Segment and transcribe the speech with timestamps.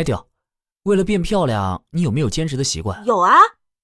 [0.00, 0.26] 哎，屌，
[0.84, 3.04] 为了变漂亮，你有没有坚持的习惯？
[3.04, 3.36] 有啊，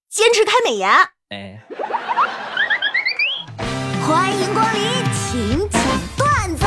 [0.09, 0.91] 坚持开美颜。
[1.29, 1.63] 哎，
[4.01, 4.81] 欢迎光临，
[5.13, 5.83] 请讲
[6.17, 6.65] 段子。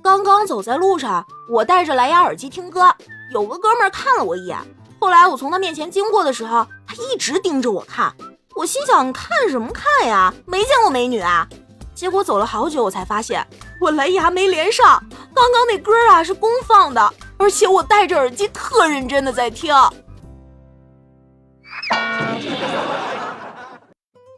[0.00, 2.94] 刚刚走在路上，我戴着蓝牙耳机听歌，
[3.32, 4.56] 有个哥们儿看了我一眼。
[5.00, 8.14] 后来我从他面前经过的时候，他一直盯着我看。
[8.54, 10.32] 我心想，看什么看呀？
[10.46, 11.48] 没见过美女啊！
[11.96, 13.44] 结果走了好久，我才发现
[13.80, 15.02] 我蓝牙没连上。
[15.34, 19.72] 刚刚那歌啊是公放的，而且我戴着耳机特认真的在听。
[21.92, 22.00] 哎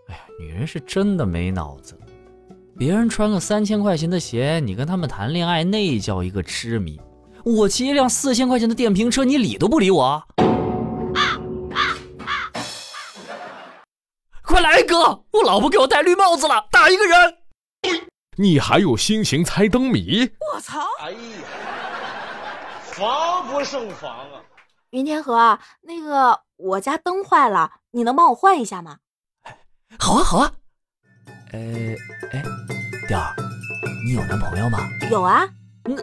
[0.09, 1.99] 呀，女人是真的没脑子。
[2.77, 7.01] 别人穿个三千块钱的鞋，你跟他们谈恋爱，那叫一个痴迷。
[7.45, 10.03] 我骑一辆四千块钱的电瓶车，你理都不理我。
[10.05, 10.27] 啊
[11.15, 11.25] 啊
[11.75, 11.97] 啊
[14.43, 17.39] 快来哥，我老婆给我戴绿帽子了，打一个人。
[18.37, 20.31] 你还有心情猜灯谜？
[20.55, 20.81] 我操！
[21.01, 21.19] 哎呀，
[22.99, 24.43] 防不胜防啊！
[24.91, 28.97] 云天河，那个我家灯坏了，你能帮我换一下吗？
[30.01, 30.53] 好啊，好啊。
[31.53, 31.61] 呃，
[32.33, 32.43] 哎，
[33.07, 33.37] 点儿，
[34.05, 34.81] 你有男朋友吗？
[35.13, 35.49] 有啊。
[35.85, 35.95] 那，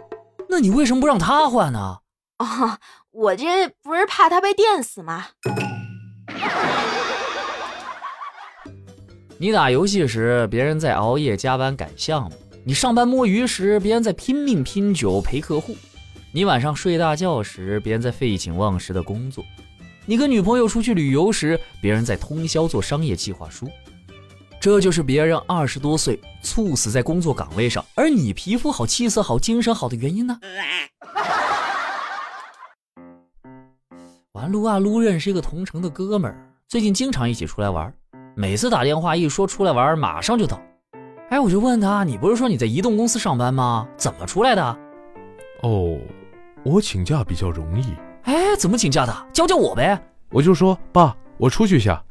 [0.48, 1.98] 那你为什么不让他换呢？
[2.40, 2.78] 哦，
[3.12, 5.28] 我这不是怕他被电死吗？
[9.38, 12.30] 你打游戏时，别人在熬夜加班赶项目；
[12.66, 15.74] 你上班摸鱼时，别人在拼命拼酒陪客户；
[16.36, 19.42] 你晚上睡大觉时，别人在废寝忘食的工作；
[20.06, 23.70] 你跟女朋友出去旅游时，别人在通宵做商业计划书。
[24.60, 30.38] 这就是别人二十多岁猝死在工作岗位上，而你皮肤好、气色好、精神好的原因呢？
[34.34, 37.94] 完撸啊撸认识一个同城的哥们儿，最近经常一起出来玩。
[38.36, 40.62] 每次打电话一说出来玩，马上就到。
[41.30, 43.88] 哎，我就问他，你不是说你在移动公司上班吗？
[43.96, 44.78] 怎么出来的？
[45.62, 45.98] 哦，
[46.66, 47.96] 我请假比较容易。
[48.24, 49.16] 哎，怎么请假的？
[49.32, 50.02] 教教我呗。
[50.32, 52.04] 我就说爸，我出去一下。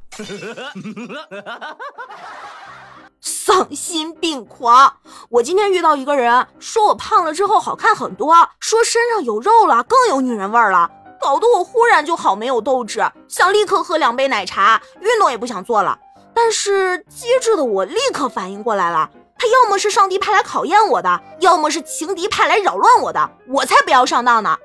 [3.20, 4.94] 丧心病狂！
[5.28, 10.88] 我今天遇到一个人，说我胖了之后好看很多，说身上有肉了更有女人味了，
[11.20, 15.98] 搞得我忽然就好没有斗志，想立刻喝两杯奶茶，运动也不想做了。
[16.32, 24.56] 但是机智的我立刻反应过来了，他要么是上帝派来考验我的，要么是情敌派来扰乱我的，我才不要上当呢！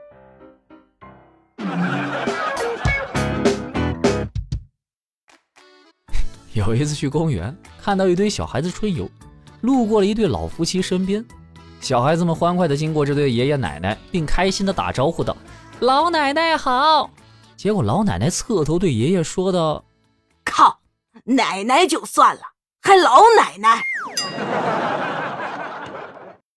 [6.54, 9.10] 有一次去公园，看到一堆小孩子春游，
[9.62, 11.26] 路过了一对老夫妻身边，
[11.80, 15.36] 小孩子们欢快的经过这对爷爷奶奶，并开心的打招呼道
[15.80, 17.10] ：“老奶奶好。”
[17.58, 19.84] 结果老奶奶侧头对爷爷说道
[20.46, 20.80] ：“靠！”
[21.26, 22.42] 奶奶就算了，
[22.82, 23.84] 还老奶奶。